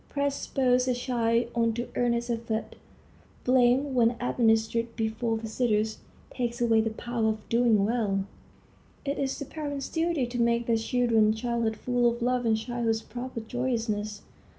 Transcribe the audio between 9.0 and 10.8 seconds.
It is the parents' duty to make their